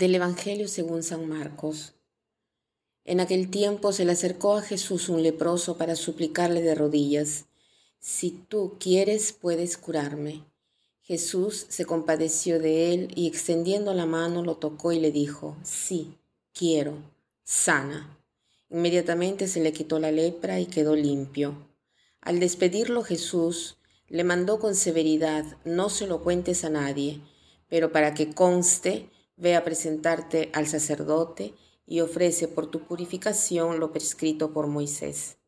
Del 0.00 0.14
Evangelio 0.14 0.66
según 0.66 1.02
San 1.02 1.28
Marcos. 1.28 1.92
En 3.04 3.20
aquel 3.20 3.50
tiempo 3.50 3.92
se 3.92 4.06
le 4.06 4.12
acercó 4.12 4.54
a 4.54 4.62
Jesús 4.62 5.10
un 5.10 5.22
leproso 5.22 5.76
para 5.76 5.94
suplicarle 5.94 6.62
de 6.62 6.74
rodillas, 6.74 7.44
Si 7.98 8.30
tú 8.30 8.78
quieres, 8.80 9.34
puedes 9.34 9.76
curarme. 9.76 10.42
Jesús 11.02 11.66
se 11.68 11.84
compadeció 11.84 12.58
de 12.58 12.94
él 12.94 13.12
y 13.14 13.26
extendiendo 13.26 13.92
la 13.92 14.06
mano 14.06 14.42
lo 14.42 14.56
tocó 14.56 14.92
y 14.92 15.00
le 15.00 15.12
dijo, 15.12 15.58
Sí, 15.64 16.14
quiero, 16.54 16.94
sana. 17.44 18.18
Inmediatamente 18.70 19.48
se 19.48 19.60
le 19.60 19.74
quitó 19.74 19.98
la 19.98 20.12
lepra 20.12 20.60
y 20.60 20.64
quedó 20.64 20.96
limpio. 20.96 21.68
Al 22.22 22.40
despedirlo 22.40 23.02
Jesús 23.02 23.76
le 24.08 24.24
mandó 24.24 24.60
con 24.60 24.74
severidad, 24.76 25.44
no 25.66 25.90
se 25.90 26.06
lo 26.06 26.22
cuentes 26.22 26.64
a 26.64 26.70
nadie, 26.70 27.20
pero 27.68 27.92
para 27.92 28.14
que 28.14 28.32
conste, 28.32 29.10
Ve 29.40 29.56
a 29.56 29.64
presentarte 29.64 30.50
al 30.52 30.66
sacerdote 30.66 31.54
y 31.86 32.00
ofrece 32.00 32.46
por 32.46 32.70
tu 32.70 32.80
purificación 32.80 33.80
lo 33.80 33.90
prescrito 33.90 34.52
por 34.52 34.66
Moisés. 34.66 35.38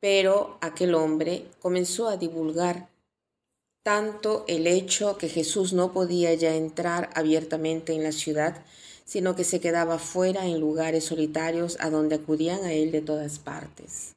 Pero 0.00 0.58
aquel 0.62 0.94
hombre 0.94 1.44
comenzó 1.60 2.08
a 2.08 2.16
divulgar 2.16 2.88
tanto 3.82 4.44
el 4.48 4.66
hecho 4.66 5.18
que 5.18 5.28
Jesús 5.28 5.74
no 5.74 5.92
podía 5.92 6.32
ya 6.32 6.54
entrar 6.54 7.10
abiertamente 7.14 7.92
en 7.92 8.02
la 8.02 8.12
ciudad, 8.12 8.64
sino 9.04 9.36
que 9.36 9.44
se 9.44 9.60
quedaba 9.60 9.98
fuera 9.98 10.46
en 10.46 10.58
lugares 10.58 11.04
solitarios 11.04 11.76
a 11.80 11.90
donde 11.90 12.14
acudían 12.14 12.64
a 12.64 12.72
él 12.72 12.90
de 12.90 13.02
todas 13.02 13.38
partes. 13.38 14.14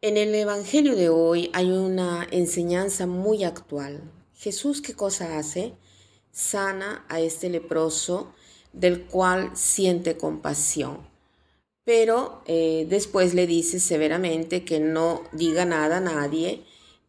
En 0.00 0.16
el 0.16 0.32
Evangelio 0.32 0.94
de 0.94 1.08
hoy 1.08 1.50
hay 1.52 1.72
una 1.72 2.24
enseñanza 2.30 3.08
muy 3.08 3.42
actual. 3.42 4.00
Jesús, 4.36 4.80
¿qué 4.80 4.94
cosa 4.94 5.38
hace? 5.38 5.74
Sana 6.38 7.04
a 7.08 7.20
este 7.20 7.50
leproso 7.50 8.32
del 8.72 9.06
cual 9.06 9.50
siente 9.54 10.16
compasión. 10.16 10.98
Pero 11.84 12.42
eh, 12.46 12.86
después 12.88 13.34
le 13.34 13.48
dice 13.48 13.80
severamente 13.80 14.64
que 14.64 14.78
no 14.78 15.24
diga 15.32 15.64
nada 15.64 15.96
a 15.96 16.00
nadie 16.00 16.62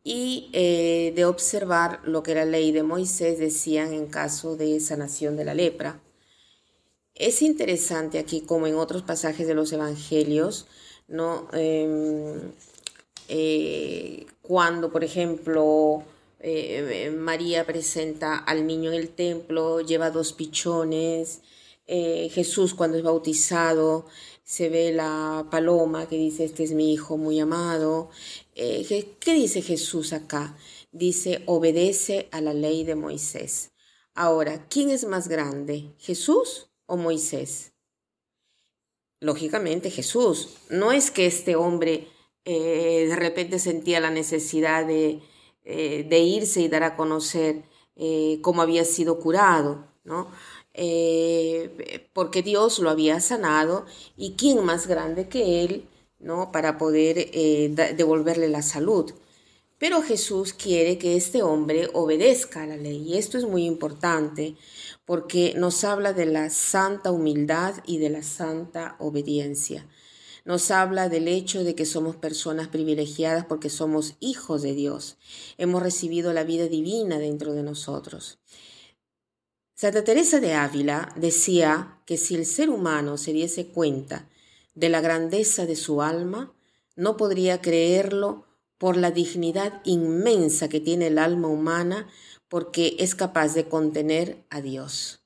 y 0.04 0.50
eh, 0.54 1.14
de 1.16 1.26
observar 1.26 2.00
lo 2.06 2.24
que 2.24 2.34
la 2.34 2.46
ley 2.46 2.72
de 2.72 2.82
Moisés 2.82 3.38
decían 3.38 3.94
en 3.94 4.08
caso 4.08 4.56
de 4.56 4.80
sanación 4.80 5.38
de 5.38 5.46
la 5.46 5.54
lepra. 5.54 6.02
Es 7.14 7.44
interesante 7.44 8.18
aquí, 8.18 8.42
como 8.42 8.66
en 8.66 8.76
otros 8.76 9.04
pasajes 9.04 9.46
de 9.46 9.54
los 9.54 9.72
evangelios, 9.74 10.66
¿no? 11.08 11.50
Em, 11.54 12.54
eh, 13.28 14.26
cuando, 14.42 14.92
por 14.92 15.04
ejemplo, 15.04 16.04
eh, 16.42 17.14
María 17.16 17.66
presenta 17.66 18.38
al 18.38 18.66
niño 18.66 18.92
en 18.92 18.98
el 18.98 19.09
templo, 19.09 19.82
lleva 19.82 20.09
dos 20.09 20.34
pichones. 20.34 21.42
Eh, 21.86 22.30
Jesús 22.32 22.73
cuando 22.76 22.98
es 22.98 23.04
bautizado 23.04 24.06
se 24.44 24.70
ve 24.70 24.92
la 24.92 25.48
paloma 25.52 26.08
que 26.08 26.16
dice, 26.16 26.45
este 26.45 26.64
es 26.64 26.72
mi 26.72 26.94
hijo 26.94 27.17
muy 27.17 27.40
amado. 27.40 28.10
Eh, 28.56 29.16
¿Qué 29.20 29.34
dice 29.34 29.62
Jesús 29.62 30.14
acá? 30.14 30.58
Dice, 30.92 31.44
obedece 31.45 32.30
a 32.32 32.42
la 32.42 32.54
ley 32.54 32.84
de 32.84 32.95
Moisés. 32.95 33.72
Ahora, 34.16 34.66
¿quién 34.70 34.90
es 34.90 35.06
más 35.06 35.28
grande, 35.28 35.94
Jesús 36.00 36.72
o 36.88 36.98
Moisés? 36.98 37.73
Lógicamente 39.20 39.92
Jesús. 39.92 40.50
No 40.70 40.92
es 40.92 41.11
que 41.11 41.26
este 41.26 41.56
hombre 41.56 42.08
de 42.45 43.16
repente 43.16 43.60
sentía 43.60 44.00
la 44.00 44.10
necesidad 44.10 44.88
de, 44.88 45.21
eh, 45.72 46.04
de 46.10 46.18
irse 46.18 46.62
y 46.62 46.68
dar 46.68 46.82
a 46.82 46.96
conocer 46.96 47.62
eh, 47.96 48.40
cómo 48.42 48.64
había 48.64 48.84
sido 48.86 49.20
curado, 49.20 49.86
¿no? 50.04 50.28
Eh, 50.74 52.10
porque 52.12 52.42
Dios 52.42 52.80
lo 52.80 52.90
había 52.90 53.20
sanado 53.20 53.86
y 54.18 54.34
quién 54.34 54.66
más 54.66 54.88
grande 54.88 55.30
que 55.30 55.64
él, 55.64 55.88
¿no? 56.18 56.52
Para 56.52 56.80
poder 56.80 57.30
devolverle 57.96 58.50
la 58.50 58.64
salud. 58.64 59.14
Pero 59.78 60.02
Jesús 60.02 60.54
quiere 60.54 60.98
que 60.98 61.16
este 61.16 61.44
hombre 61.44 61.88
obedezca 61.94 62.64
a 62.64 62.68
la 62.68 62.76
ley 62.76 63.04
y 63.08 63.18
esto 63.18 63.38
es 63.38 63.46
muy 63.46 63.66
importante 63.66 64.56
porque 65.06 65.54
nos 65.56 65.84
habla 65.84 66.14
de 66.14 66.26
la 66.26 66.50
santa 66.50 67.12
humildad 67.12 67.76
y 67.86 68.00
de 68.00 68.10
la 68.10 68.24
santa 68.24 68.96
obediencia 68.98 69.86
nos 70.45 70.72
habla 70.72 71.10
del 71.10 71.27
hecho 71.27 71.64
de 71.64 71.76
que 71.76 71.86
somos 71.86 72.16
personas 72.16 72.67
privilegiadas 72.67 73.45
porque 73.45 73.70
somos 73.70 74.16
hijos 74.20 74.61
de 74.61 74.73
Dios. 74.73 75.17
Hemos 75.58 75.83
recibido 75.83 76.33
la 76.33 76.44
vida 76.44 76.67
divina 76.67 77.20
dentro 77.20 77.54
de 77.54 77.64
nosotros. 77.64 78.39
Santa 79.76 80.04
Teresa 80.04 80.39
de 80.39 80.54
Ávila 80.54 81.14
decía 81.16 82.02
que 82.05 82.17
si 82.17 82.36
el 82.36 82.45
ser 82.45 82.70
humano 82.70 83.17
se 83.17 83.32
diese 83.32 83.67
cuenta 83.67 84.27
de 84.76 84.89
la 84.89 85.02
grandeza 85.02 85.66
de 85.66 85.76
su 85.76 86.02
alma, 86.02 86.54
no 86.95 87.16
podría 87.16 87.61
creerlo 87.61 88.45
por 88.77 88.98
la 88.98 89.11
dignidad 89.11 89.82
inmensa 89.86 90.67
que 90.67 90.80
tiene 90.80 91.08
el 91.08 91.17
alma 91.17 91.48
humana 91.48 92.08
porque 92.50 92.95
es 93.00 93.16
capaz 93.16 93.54
de 93.54 93.70
contener 93.70 94.44
a 94.50 94.61
Dios. 94.61 95.21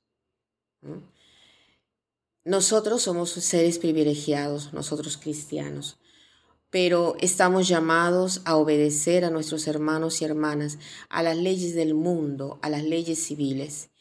Nosotros 2.46 3.04
somos 3.04 3.30
seres 3.30 3.80
privilegiados, 3.80 4.74
nosotros 4.74 5.16
cristianos, 5.16 5.98
pero 6.70 7.16
estamos 7.22 7.70
llamados 7.70 8.42
a 8.44 8.58
obedecer 8.58 9.24
a 9.24 9.30
nuestros 9.30 9.66
hermanos 9.66 10.22
y 10.22 10.26
hermanas, 10.26 10.78
a 11.08 11.24
las 11.24 11.38
leyes 11.38 11.74
del 11.74 11.94
mundo, 11.94 12.60
a 12.62 12.70
las 12.70 12.84
leyes 12.84 13.24
civiles. 13.24 13.92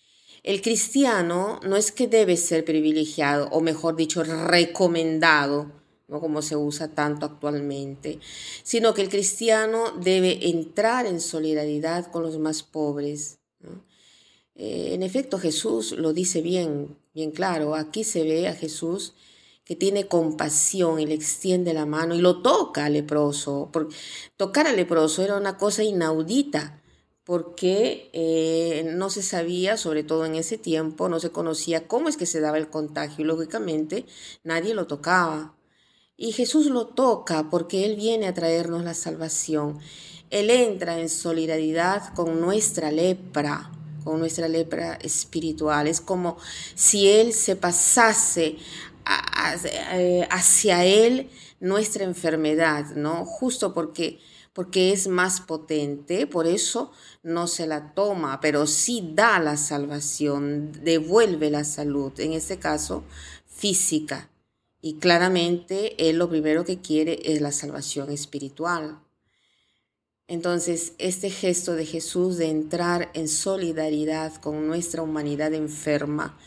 El 0.43 0.61
cristiano 0.61 1.61
no 1.63 1.77
es 1.77 1.93
que 1.93 2.09
debe 2.09 2.37
ser 2.37 2.65
privilegiado, 2.65 3.49
o 3.53 3.61
mejor 3.61 3.95
dicho, 3.95 4.25
recomendado, 4.25 5.71
¿no? 6.09 6.19
como 6.19 6.43
se 6.43 6.57
usa 6.57 6.89
tanto 6.89 7.27
actualmente, 7.27 8.19
sino 8.65 8.93
que 8.93 9.03
el 9.03 9.09
cristiano 9.09 9.93
debe 10.03 10.49
entrar 10.49 11.07
en 11.07 11.21
solidaridad 11.21 12.11
con 12.11 12.25
los 12.25 12.39
más 12.39 12.65
pobres. 12.65 13.39
Eh, 14.55 14.91
en 14.95 15.03
efecto, 15.03 15.39
Jesús 15.39 15.93
lo 15.93 16.13
dice 16.13 16.43
bien, 16.43 16.97
bien 17.15 17.31
claro. 17.31 17.75
Aquí 17.75 18.05
se 18.05 18.23
ve 18.23 18.49
a 18.49 18.55
Jesús 18.55 19.15
que 19.65 19.77
tiene 19.77 20.09
compasión 20.09 21.01
y 21.01 21.07
le 21.07 21.15
extiende 21.15 21.73
la 21.73 21.87
mano 21.87 22.15
y 22.15 22.21
lo 22.21 22.43
toca 22.43 22.87
al 22.87 22.95
leproso. 22.95 23.71
Tocar 24.37 24.67
al 24.67 24.77
leproso 24.77 25.23
era 25.23 25.37
una 25.37 25.57
cosa 25.57 25.85
inaudita 25.85 26.83
porque 27.25 28.11
eh, 28.13 28.85
no 28.95 29.09
se 29.09 29.23
sabía, 29.23 29.77
sobre 29.77 30.03
todo 30.03 30.27
en 30.27 30.35
ese 30.35 30.59
tiempo, 30.59 31.09
no 31.09 31.21
se 31.21 31.31
conocía 31.31 31.87
cómo 31.87 32.09
es 32.09 32.17
que 32.17 32.27
se 32.27 32.41
daba 32.41 32.59
el 32.59 32.69
contagio. 32.69 33.25
Lógicamente, 33.25 34.07
nadie 34.43 34.75
lo 34.75 34.87
tocaba. 34.87 35.55
Y 36.17 36.33
Jesús 36.33 36.67
lo 36.67 36.89
toca 36.89 37.49
porque 37.49 37.85
Él 37.85 37.97
viene 37.97 38.27
a 38.27 38.35
traernos 38.35 38.85
la 38.85 38.95
salvación. 38.95 39.79
Él 40.31 40.51
entra 40.51 40.99
en 40.99 41.09
solidaridad 41.09 42.13
con 42.15 42.41
nuestra 42.41 42.91
lepra 42.91 43.71
con 44.05 44.19
nuestra 44.19 44.49
lepra 44.49 44.95
espiritual. 44.95 45.87
Es 45.87 46.01
como 46.01 46.37
si 46.75 47.09
Él 47.09 47.33
se 47.33 47.57
pasase 47.57 48.57
eh, 49.85 50.27
hacia 50.31 50.85
Él 50.85 51.29
nuestra 51.61 52.05
enfermedad, 52.05 52.87
¿no? 52.97 53.25
Justo 53.25 53.73
porque, 53.73 54.19
porque 54.53 54.93
es 54.93 55.09
más 55.09 55.41
potente, 55.41 56.27
por 56.27 56.47
eso 56.47 56.93
no 57.23 57.47
se 57.47 57.67
la 57.67 57.95
toma, 57.95 58.41
pero 58.41 58.67
sí 58.67 59.13
da 59.15 59.39
la 59.39 59.57
salvación, 59.57 60.73
devuelve 60.83 61.51
la 61.51 61.65
salud, 61.65 62.13
en 62.19 62.33
este 62.33 62.59
caso 62.59 63.05
física. 63.47 64.29
Y 64.81 64.95
claramente 64.95 66.09
Él 66.09 66.17
lo 66.17 66.29
primero 66.29 66.65
que 66.65 66.81
quiere 66.81 67.21
es 67.33 67.41
la 67.41 67.53
salvación 67.53 68.11
espiritual. 68.11 68.99
Entonces, 70.33 70.95
este 70.97 71.29
gesto 71.29 71.75
de 71.75 71.85
Jesús 71.85 72.39
de 72.39 72.49
entrar 72.49 73.11
en 73.13 73.29
solidaridad 73.29 74.35
con 74.37 74.67
nuestra 74.67 75.03
humanidad 75.03 75.53
enferma 75.53 76.39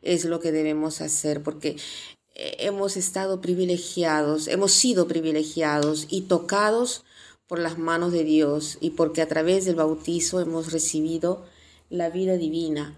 es 0.00 0.24
lo 0.24 0.38
que 0.38 0.52
debemos 0.52 1.00
hacer 1.00 1.42
porque 1.42 1.74
eh, 2.36 2.56
hemos 2.60 2.96
estado 2.96 3.40
privilegiados, 3.40 4.46
hemos 4.46 4.70
sido 4.70 5.08
privilegiados 5.08 6.06
y 6.08 6.20
tocados 6.20 7.04
por 7.48 7.58
las 7.58 7.78
manos 7.78 8.12
de 8.12 8.22
Dios 8.22 8.78
y 8.80 8.90
porque 8.90 9.22
a 9.22 9.26
través 9.26 9.64
del 9.64 9.74
bautizo 9.74 10.40
hemos 10.40 10.70
recibido 10.70 11.44
la 11.90 12.10
vida 12.10 12.36
divina. 12.36 12.96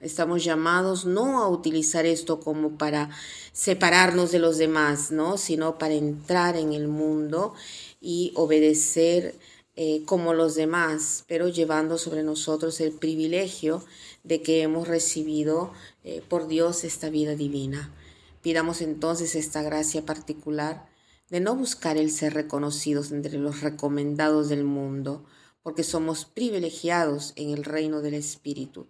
Estamos 0.00 0.42
llamados 0.42 1.04
no 1.04 1.42
a 1.42 1.48
utilizar 1.48 2.04
esto 2.04 2.40
como 2.40 2.76
para 2.76 3.10
separarnos 3.52 4.32
de 4.32 4.40
los 4.40 4.58
demás, 4.58 5.12
¿no? 5.12 5.38
sino 5.38 5.78
para 5.78 5.94
entrar 5.94 6.56
en 6.56 6.72
el 6.72 6.88
mundo 6.88 7.54
y 8.00 8.32
obedecer 8.34 9.36
eh, 9.76 10.02
como 10.04 10.34
los 10.34 10.56
demás, 10.56 11.24
pero 11.28 11.48
llevando 11.48 11.98
sobre 11.98 12.22
nosotros 12.22 12.80
el 12.80 12.92
privilegio 12.92 13.84
de 14.24 14.42
que 14.42 14.62
hemos 14.62 14.88
recibido 14.88 15.72
eh, 16.02 16.22
por 16.28 16.48
Dios 16.48 16.84
esta 16.84 17.08
vida 17.08 17.34
divina. 17.36 17.94
Pidamos 18.42 18.80
entonces 18.80 19.34
esta 19.34 19.62
gracia 19.62 20.04
particular 20.04 20.88
de 21.30 21.40
no 21.40 21.54
buscar 21.54 21.96
el 21.96 22.10
ser 22.10 22.34
reconocidos 22.34 23.12
entre 23.12 23.38
los 23.38 23.60
recomendados 23.60 24.48
del 24.48 24.64
mundo, 24.64 25.24
porque 25.62 25.84
somos 25.84 26.24
privilegiados 26.24 27.32
en 27.36 27.50
el 27.50 27.64
reino 27.64 28.02
del 28.02 28.14
Espíritu, 28.14 28.88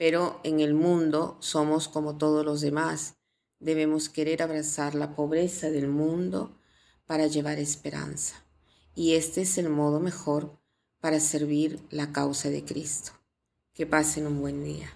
pero 0.00 0.40
en 0.44 0.60
el 0.60 0.72
mundo 0.72 1.36
somos 1.40 1.86
como 1.86 2.16
todos 2.16 2.42
los 2.42 2.62
demás. 2.62 3.16
Debemos 3.58 4.08
querer 4.08 4.42
abrazar 4.42 4.94
la 4.94 5.14
pobreza 5.14 5.68
del 5.68 5.88
mundo 5.88 6.56
para 7.04 7.26
llevar 7.26 7.58
esperanza. 7.58 8.42
Y 8.94 9.12
este 9.12 9.42
es 9.42 9.58
el 9.58 9.68
modo 9.68 10.00
mejor 10.00 10.58
para 11.02 11.20
servir 11.20 11.80
la 11.90 12.12
causa 12.12 12.48
de 12.48 12.64
Cristo. 12.64 13.12
Que 13.74 13.84
pasen 13.84 14.26
un 14.26 14.40
buen 14.40 14.64
día. 14.64 14.90